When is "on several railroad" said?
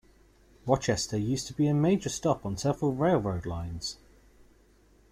2.43-3.45